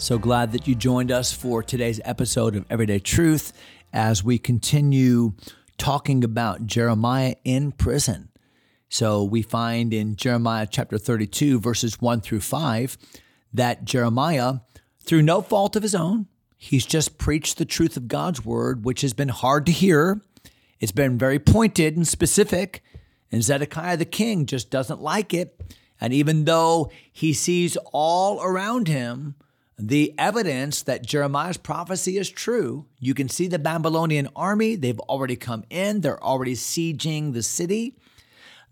[0.00, 3.52] So glad that you joined us for today's episode of Everyday Truth
[3.92, 5.34] as we continue
[5.76, 8.30] talking about Jeremiah in prison.
[8.88, 12.96] So we find in Jeremiah chapter 32, verses 1 through 5,
[13.52, 14.60] that Jeremiah,
[15.00, 19.02] through no fault of his own, he's just preached the truth of God's word, which
[19.02, 20.22] has been hard to hear.
[20.80, 22.82] It's been very pointed and specific,
[23.30, 25.60] and Zedekiah the king just doesn't like it.
[26.00, 29.34] And even though he sees all around him
[29.80, 34.76] the evidence that Jeremiah's prophecy is true, you can see the Babylonian army.
[34.76, 37.96] They've already come in, they're already sieging the city.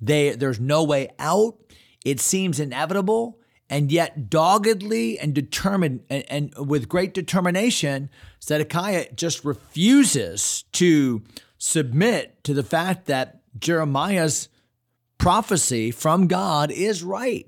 [0.01, 1.57] They, there's no way out.
[2.05, 3.41] It seems inevitable.
[3.71, 8.09] And yet, doggedly and determined and, and with great determination,
[8.43, 11.23] Zedekiah just refuses to
[11.59, 14.49] submit to the fact that Jeremiah's
[15.19, 17.47] prophecy from God is right.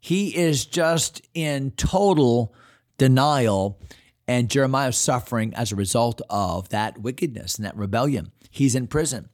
[0.00, 2.54] He is just in total
[2.98, 3.80] denial
[4.26, 8.30] and Jeremiah suffering as a result of that wickedness and that rebellion.
[8.50, 9.30] He's in prison.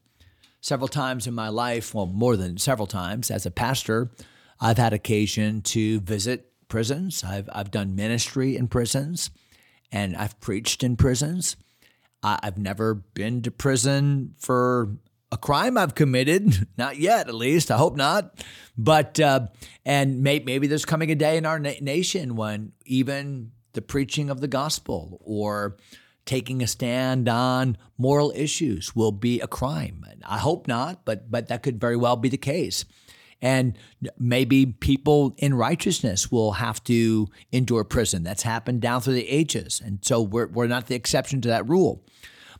[0.61, 4.11] Several times in my life, well, more than several times as a pastor,
[4.61, 7.25] I've had occasion to visit prisons.
[7.25, 9.31] I've, I've done ministry in prisons
[9.91, 11.57] and I've preached in prisons.
[12.23, 14.97] I've never been to prison for
[15.35, 17.71] a crime I've committed, not yet, at least.
[17.71, 18.43] I hope not.
[18.79, 19.49] But uh,
[19.85, 24.31] and may, maybe there's coming a day in our na- nation when even the preaching
[24.31, 25.77] of the gospel or
[26.25, 30.05] taking a stand on moral issues will be a crime.
[30.25, 32.85] I hope not, but but that could very well be the case.
[33.43, 33.77] And
[34.19, 38.23] maybe people in righteousness will have to endure prison.
[38.23, 39.83] That's happened down through the ages.
[39.85, 42.03] And so we're, we're not the exception to that rule.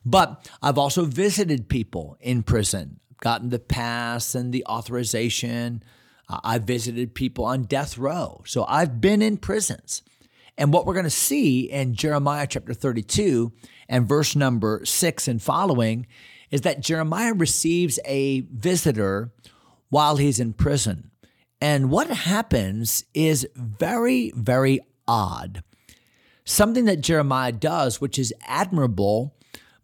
[0.05, 5.83] But I've also visited people in prison, gotten the pass and the authorization.
[6.29, 8.43] Uh, I've visited people on death row.
[8.47, 10.03] So I've been in prisons.
[10.57, 13.53] And what we're going to see in Jeremiah chapter 32
[13.89, 16.07] and verse number six and following
[16.51, 19.33] is that Jeremiah receives a visitor
[19.89, 21.11] while he's in prison.
[21.61, 25.65] And what happens is very, very odd.
[26.45, 29.35] Something that Jeremiah does, which is admirable,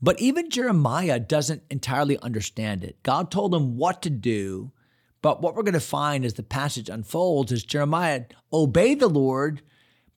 [0.03, 3.03] but even Jeremiah doesn't entirely understand it.
[3.03, 4.73] God told him what to do,
[5.23, 9.63] but what we're going to find as the passage unfolds is Jeremiah obeyed the Lord,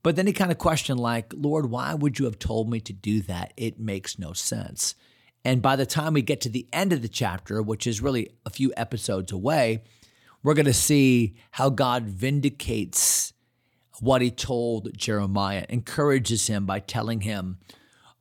[0.01, 2.93] but then he kind of questioned, like, Lord, why would you have told me to
[2.93, 3.53] do that?
[3.57, 4.95] It makes no sense.
[5.45, 8.29] And by the time we get to the end of the chapter, which is really
[8.45, 9.83] a few episodes away,
[10.41, 13.33] we're going to see how God vindicates
[13.99, 17.57] what he told Jeremiah, encourages him by telling him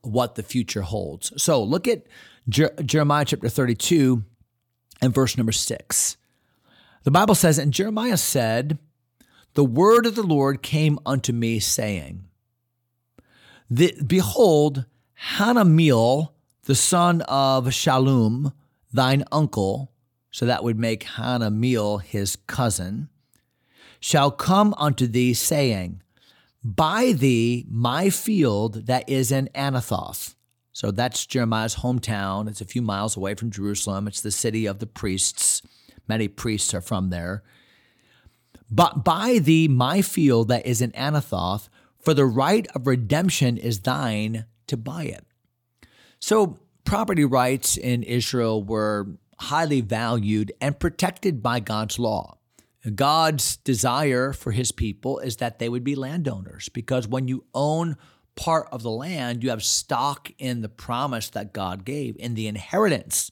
[0.02, 1.32] what the future holds.
[1.42, 2.06] So look at
[2.48, 4.24] Jer- Jeremiah chapter 32
[5.00, 6.16] and verse number 6.
[7.04, 8.78] The Bible says, And Jeremiah said,
[9.54, 12.24] The word of the Lord came unto me, saying,
[14.06, 14.86] Behold,
[15.36, 16.28] Hanameel,
[16.64, 18.52] the son of Shallum,
[18.92, 19.92] thine uncle,
[20.30, 23.08] so that would make Hanameel his cousin,
[24.00, 26.02] shall come unto thee, saying,
[26.64, 30.34] Buy thee my field that is in Anathoth.
[30.72, 32.48] So that's Jeremiah's hometown.
[32.48, 34.06] It's a few miles away from Jerusalem.
[34.06, 35.62] It's the city of the priests.
[36.08, 37.42] Many priests are from there.
[38.70, 41.68] But buy thee my field that is in Anathoth,
[42.00, 45.26] for the right of redemption is thine to buy it.
[46.18, 49.08] So, property rights in Israel were
[49.38, 52.38] highly valued and protected by God's law.
[52.94, 57.96] God's desire for his people is that they would be landowners because when you own
[58.34, 62.48] part of the land, you have stock in the promise that God gave, in the
[62.48, 63.30] inheritance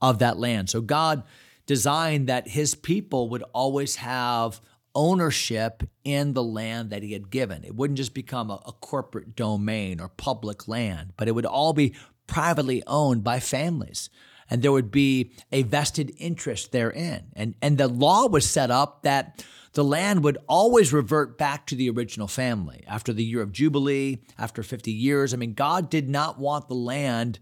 [0.00, 0.70] of that land.
[0.70, 1.24] So God
[1.66, 4.60] designed that his people would always have
[4.94, 7.64] ownership in the land that he had given.
[7.64, 11.74] It wouldn't just become a, a corporate domain or public land, but it would all
[11.74, 11.94] be
[12.26, 14.08] privately owned by families
[14.50, 17.26] and there would be a vested interest therein.
[17.34, 21.74] And, and the law was set up that the land would always revert back to
[21.74, 25.34] the original family after the year of Jubilee, after 50 years.
[25.34, 27.38] I mean, God did not want the land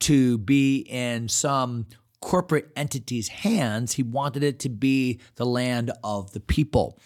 [0.00, 1.86] to be in some
[2.20, 3.94] corporate entity's hands.
[3.94, 6.98] He wanted it to be the land of the people.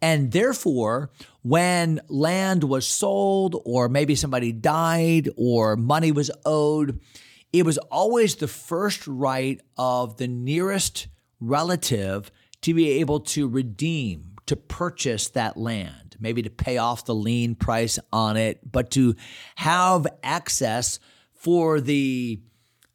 [0.00, 1.10] And therefore,
[1.42, 7.00] when land was sold, or maybe somebody died, or money was owed,
[7.52, 11.08] it was always the first right of the nearest
[11.40, 12.30] relative
[12.62, 17.54] to be able to redeem, to purchase that land, maybe to pay off the lien
[17.54, 19.14] price on it, but to
[19.56, 20.98] have access
[21.34, 22.40] for the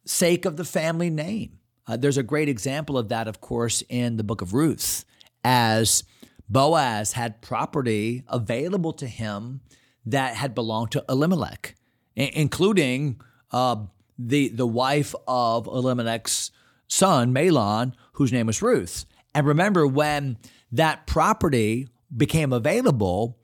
[0.04, 1.58] sake of the family name.
[1.86, 5.04] Uh, there's a great example of that, of course, in the book of Ruth,
[5.44, 6.02] as
[6.48, 9.60] Boaz had property available to him
[10.06, 11.74] that had belonged to Elimelech,
[12.16, 13.20] including
[13.52, 13.76] uh,
[14.18, 16.50] the the wife of Elimelech's
[16.88, 19.04] son, Mahlon, whose name was Ruth.
[19.34, 20.38] And remember, when
[20.72, 23.38] that property became available,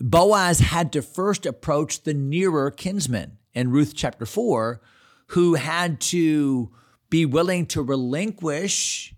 [0.00, 4.80] Boaz had to first approach the nearer kinsman in Ruth chapter 4,
[5.28, 6.70] who had to
[7.08, 9.14] be willing to relinquish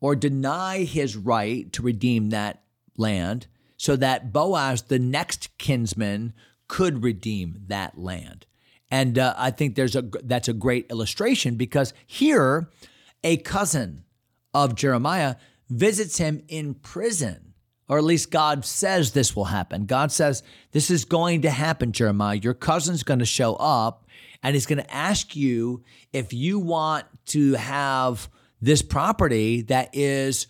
[0.00, 2.62] or deny his right to redeem that
[2.96, 6.32] land so that Boaz, the next kinsman,
[6.68, 8.46] could redeem that land.
[8.90, 12.68] And uh, I think there's a that's a great illustration because here
[13.24, 14.04] a cousin
[14.54, 15.36] of Jeremiah
[15.68, 17.54] visits him in prison,
[17.88, 19.86] or at least God says this will happen.
[19.86, 20.42] God says
[20.72, 22.36] this is going to happen, Jeremiah.
[22.36, 24.06] Your cousin's going to show up
[24.42, 28.28] and he's going to ask you if you want to have
[28.60, 30.46] this property that is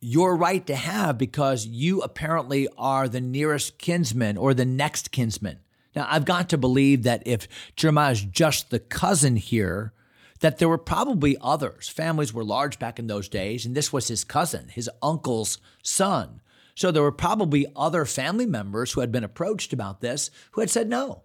[0.00, 5.58] your right to have because you apparently are the nearest kinsman or the next kinsman.
[5.98, 9.92] Now, I've got to believe that if Jeremiah is just the cousin here,
[10.38, 11.88] that there were probably others.
[11.88, 16.40] Families were large back in those days, and this was his cousin, his uncle's son.
[16.76, 20.70] So there were probably other family members who had been approached about this who had
[20.70, 21.22] said no.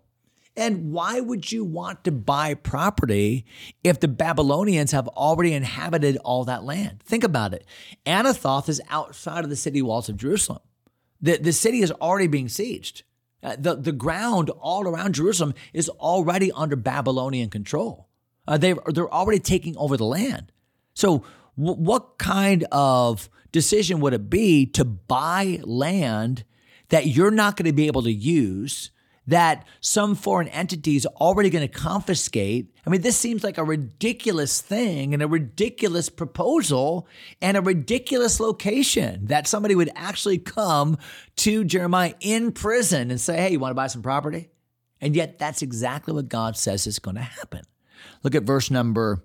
[0.58, 3.46] And why would you want to buy property
[3.84, 7.04] if the Babylonians have already inhabited all that land?
[7.04, 7.64] Think about it.
[8.08, 10.62] Anathoth is outside of the city walls of Jerusalem.
[11.22, 13.04] The, the city is already being sieged.
[13.44, 18.08] Uh, the, the ground all around Jerusalem is already under Babylonian control.
[18.48, 20.52] Uh, they they're already taking over the land.
[20.94, 21.24] So,
[21.58, 26.44] w- what kind of decision would it be to buy land
[26.90, 28.92] that you're not going to be able to use
[29.28, 32.74] that some foreign entity is already going to confiscate.
[32.86, 37.08] I mean, this seems like a ridiculous thing and a ridiculous proposal
[37.42, 40.98] and a ridiculous location that somebody would actually come
[41.38, 44.50] to Jeremiah in prison and say, Hey, you want to buy some property?
[45.00, 47.62] And yet, that's exactly what God says is going to happen.
[48.24, 49.24] Look at verse number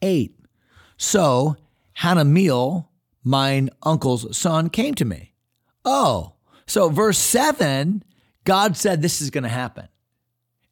[0.00, 0.38] eight.
[0.96, 1.56] So
[1.98, 2.88] Hanameel,
[3.22, 5.34] mine uncle's son, came to me.
[5.84, 6.34] Oh,
[6.66, 8.02] so verse seven
[8.44, 9.88] God said this is going to happen.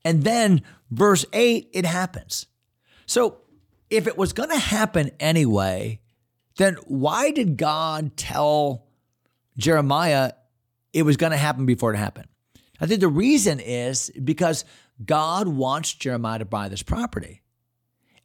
[0.05, 2.47] And then verse 8, it happens.
[3.07, 3.39] So
[3.91, 6.01] if it was going to happen anyway,
[6.57, 8.87] then why did God tell
[9.57, 10.33] Jeremiah
[10.93, 12.29] it was going to happen before it happened?
[12.81, 14.65] I think the reason is because
[15.05, 17.43] God wants Jeremiah to buy this property.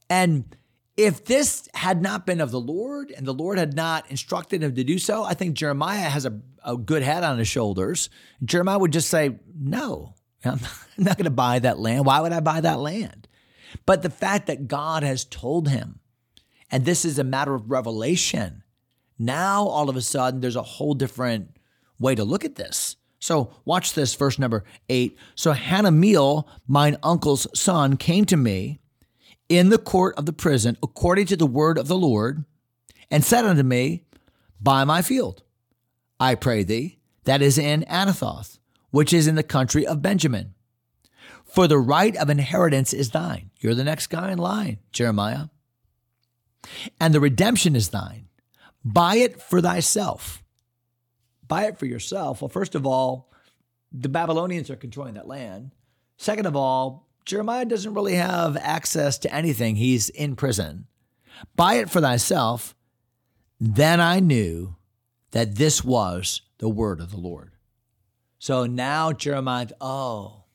[0.10, 0.56] And
[0.98, 4.74] if this had not been of the Lord and the Lord had not instructed him
[4.74, 8.10] to do so, I think Jeremiah has a, a good head on his shoulders.
[8.44, 10.60] Jeremiah would just say, No, I'm
[10.98, 12.06] not going to buy that land.
[12.06, 13.28] Why would I buy that land?
[13.86, 16.00] But the fact that God has told him,
[16.72, 18.64] and this is a matter of revelation,
[19.20, 21.58] now all of a sudden there's a whole different
[22.00, 22.96] way to look at this.
[23.20, 25.18] So watch this, verse number eight.
[25.36, 28.80] So Hanameel, mine uncle's son, came to me
[29.50, 32.46] in the court of the prison according to the word of the Lord,
[33.10, 34.04] and said unto me,
[34.60, 35.44] Buy my field,
[36.20, 38.60] I pray thee, that is in Anathoth,
[38.92, 40.54] which is in the country of Benjamin.
[41.46, 43.52] For the right of inheritance is thine.
[43.60, 45.48] You're the next guy in line, Jeremiah.
[47.00, 48.28] And the redemption is thine.
[48.84, 50.44] Buy it for thyself.
[51.48, 52.42] Buy it for yourself.
[52.42, 53.32] Well, first of all,
[53.92, 55.72] the Babylonians are controlling that land.
[56.18, 59.76] Second of all, Jeremiah doesn't really have access to anything.
[59.76, 60.88] He's in prison.
[61.58, 62.74] Buy it for thyself.
[63.60, 64.78] Then I knew
[65.32, 67.52] that this was the word of the Lord.
[68.40, 70.46] So now Jeremiah, oh,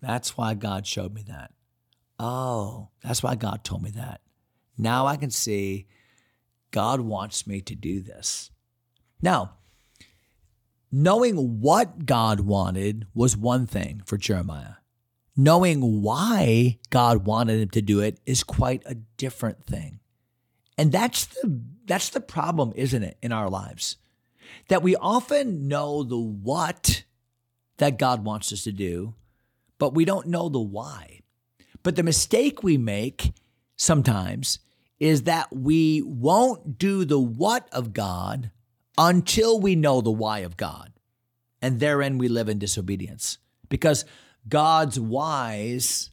[0.00, 1.52] that's why God showed me that.
[2.18, 4.22] Oh, that's why God told me that.
[4.78, 5.88] Now I can see
[6.70, 8.50] God wants me to do this.
[9.20, 9.58] Now,
[10.90, 14.76] knowing what God wanted was one thing for Jeremiah
[15.38, 20.00] knowing why God wanted him to do it is quite a different thing.
[20.76, 23.96] And that's the that's the problem, isn't it, in our lives?
[24.68, 27.04] That we often know the what
[27.78, 29.14] that God wants us to do,
[29.78, 31.20] but we don't know the why.
[31.82, 33.32] But the mistake we make
[33.76, 34.58] sometimes
[34.98, 38.50] is that we won't do the what of God
[38.98, 40.92] until we know the why of God.
[41.62, 44.04] And therein we live in disobedience because
[44.48, 46.10] God's whys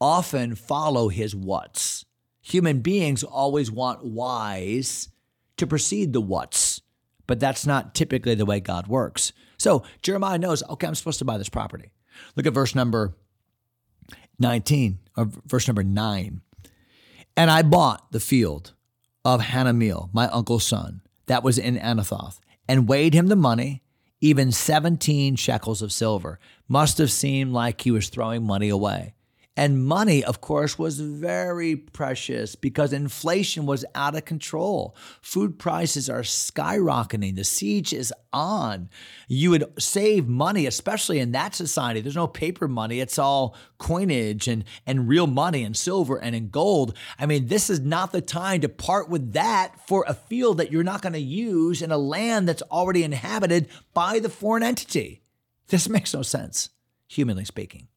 [0.00, 2.04] often follow his whats.
[2.42, 5.08] Human beings always want whys
[5.56, 6.80] to precede the whats,
[7.26, 9.32] but that's not typically the way God works.
[9.58, 11.92] So Jeremiah knows, okay, I'm supposed to buy this property.
[12.34, 13.16] Look at verse number
[14.38, 16.40] 19, or verse number 9.
[17.36, 18.74] And I bought the field
[19.24, 22.38] of Hanameel, my uncle's son, that was in Anathoth,
[22.68, 23.82] and weighed him the money,
[24.20, 26.38] even 17 shekels of silver.
[26.68, 29.15] Must have seemed like he was throwing money away.
[29.58, 34.94] And money, of course, was very precious because inflation was out of control.
[35.22, 37.36] Food prices are skyrocketing.
[37.36, 38.90] The siege is on.
[39.28, 42.02] You would save money, especially in that society.
[42.02, 46.50] There's no paper money, it's all coinage and, and real money and silver and in
[46.50, 46.94] gold.
[47.18, 50.70] I mean, this is not the time to part with that for a field that
[50.70, 55.22] you're not going to use in a land that's already inhabited by the foreign entity.
[55.68, 56.68] This makes no sense,
[57.08, 57.88] humanly speaking.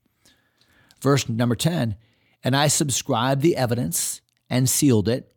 [1.01, 1.95] Verse number 10
[2.43, 5.31] And I subscribed the evidence and sealed it,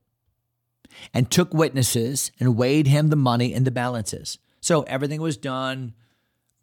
[1.12, 4.38] and took witnesses and weighed him the money in the balances.
[4.61, 5.95] So everything was done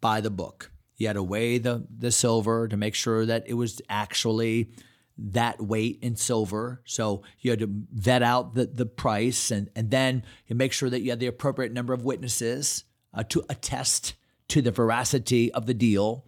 [0.01, 0.71] by the book.
[0.97, 4.71] You had to weigh the, the silver to make sure that it was actually
[5.17, 6.81] that weight in silver.
[6.85, 10.89] So you had to vet out the, the price and, and then you make sure
[10.89, 14.15] that you had the appropriate number of witnesses uh, to attest
[14.49, 16.25] to the veracity of the deal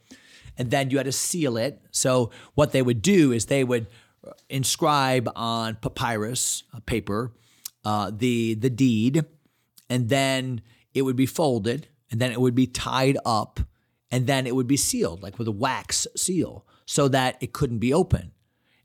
[0.58, 1.81] and then you had to seal it.
[1.91, 3.88] So what they would do is they would
[4.50, 7.34] inscribe on papyrus paper
[7.84, 9.25] uh, the the deed,
[9.89, 10.62] and then
[10.93, 13.60] it would be folded, and then it would be tied up,
[14.12, 17.79] and then it would be sealed, like with a wax seal, so that it couldn't
[17.79, 18.31] be open.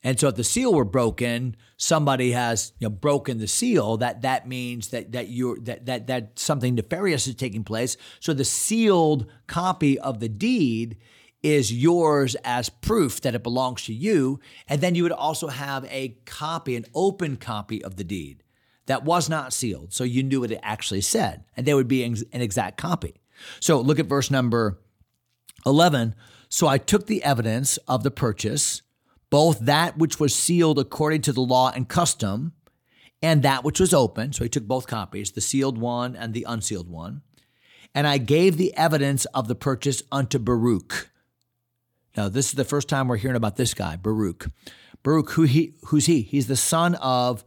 [0.02, 4.23] And so if the seal were broken, somebody has you know, broken the seal, that
[4.23, 7.96] that means that that you're that that that something nefarious is taking place.
[8.20, 10.96] So the sealed copy of the deed
[11.47, 14.41] is yours as proof that it belongs to you.
[14.67, 18.43] And then you would also have a copy, an open copy of the deed
[18.87, 19.93] that was not sealed.
[19.93, 21.45] So you knew what it actually said.
[21.57, 23.15] And there would be an exact copy.
[23.61, 24.81] So look at verse number
[25.65, 26.17] 11.
[26.49, 28.83] So I took the evidence of the purchase,
[29.31, 32.55] both that which was sealed according to the law and custom,
[33.23, 34.33] and that which was open.
[34.33, 37.23] So he took both copies, the sealed one and the unsealed one.
[37.95, 41.09] And I gave the evidence of the purchase unto Baruch,
[42.16, 44.50] now, this is the first time we're hearing about this guy, Baruch.
[45.02, 46.23] Baruch, who he, who's he?
[46.23, 47.44] He's the son of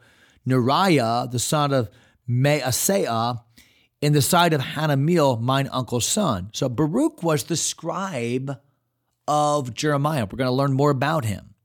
[0.47, 1.89] Neriah, the son of
[2.29, 3.41] Maaseiah,
[4.01, 6.51] in the side of Hanameel, mine uncle's son.
[6.53, 8.59] So Baruch was the scribe
[9.27, 10.25] of Jeremiah.
[10.25, 11.55] We're going to learn more about him.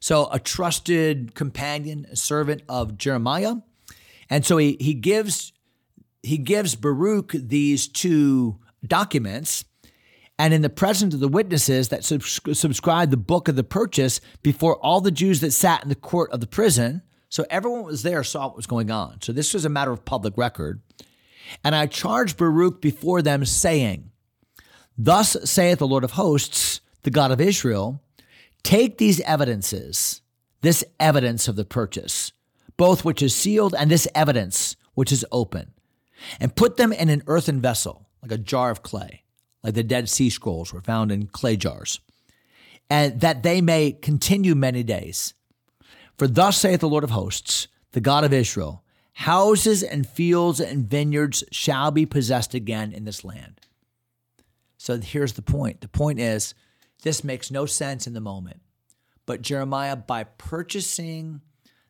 [0.00, 3.56] So a trusted companion, a servant of Jeremiah.
[4.30, 5.52] And so he, he gives
[6.22, 9.64] he gives Baruch these two documents
[10.38, 14.76] and in the presence of the witnesses that subscribed the book of the purchase before
[14.76, 17.02] all the Jews that sat in the court of the prison.
[17.30, 19.22] So everyone was there saw what was going on.
[19.22, 20.82] So this was a matter of public record.
[21.64, 24.10] And I charged Baruch before them, saying,
[24.98, 28.02] Thus saith the Lord of hosts, the God of Israel,
[28.62, 30.22] take these evidences,
[30.60, 32.32] this evidence of the purchase,
[32.76, 35.72] both which is sealed and this evidence which is open,
[36.40, 39.22] and put them in an earthen vessel, like a jar of clay
[39.66, 41.98] like the Dead Sea Scrolls were found in clay jars,
[42.88, 45.34] and that they may continue many days.
[46.16, 50.88] For thus saith the Lord of hosts, the God of Israel, houses and fields and
[50.88, 53.60] vineyards shall be possessed again in this land.
[54.78, 55.80] So here's the point.
[55.80, 56.54] The point is,
[57.02, 58.60] this makes no sense in the moment.
[59.26, 61.40] But Jeremiah, by purchasing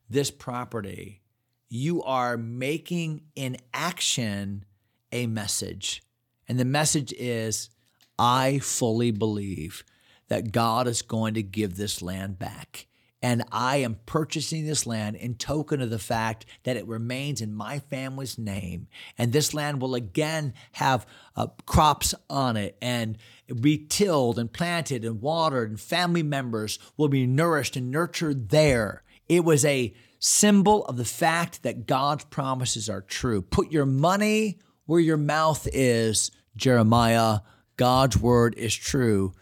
[0.08, 1.20] this property,
[1.68, 4.64] you are making in action
[5.12, 6.02] a message
[6.48, 7.70] and the message is
[8.18, 9.84] I fully believe
[10.28, 12.86] that God is going to give this land back.
[13.22, 17.54] And I am purchasing this land in token of the fact that it remains in
[17.54, 18.88] my family's name.
[19.16, 23.16] And this land will again have uh, crops on it and
[23.60, 29.02] be tilled and planted and watered, and family members will be nourished and nurtured there.
[29.28, 33.42] It was a symbol of the fact that God's promises are true.
[33.42, 37.40] Put your money where your mouth is, Jeremiah.
[37.76, 39.32] God's word is true.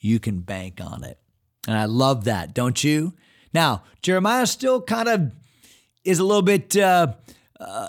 [0.00, 1.18] You can bank on it.
[1.68, 3.12] And I love that, don't you?
[3.54, 5.32] Now, Jeremiah still kind of
[6.04, 7.14] is a little bit uh,
[7.60, 7.88] uh,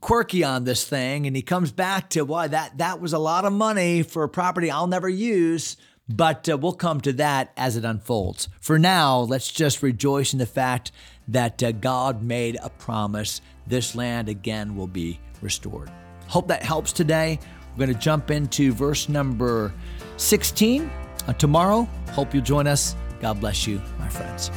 [0.00, 3.44] quirky on this thing, and he comes back to why that that was a lot
[3.44, 5.76] of money for a property I'll never use.
[6.08, 8.48] But uh, we'll come to that as it unfolds.
[8.60, 10.92] For now, let's just rejoice in the fact
[11.26, 13.40] that uh, God made a promise.
[13.66, 15.90] This land again will be restored.
[16.28, 17.40] Hope that helps today.
[17.76, 19.72] We're going to jump into verse number
[20.16, 20.90] 16
[21.26, 21.86] uh, tomorrow.
[22.12, 22.96] Hope you'll join us.
[23.20, 24.50] God bless you, my friends.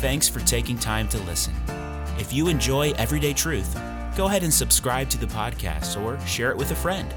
[0.00, 1.54] Thanks for taking time to listen.
[2.18, 3.74] If you enjoy Everyday Truth,
[4.14, 7.14] go ahead and subscribe to the podcast or share it with a friend.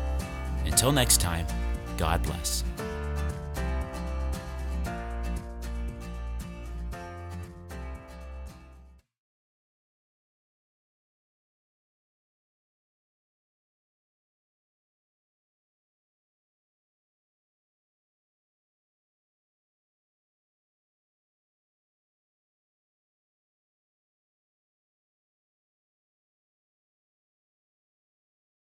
[0.65, 1.46] Until next time,
[1.98, 2.63] God bless.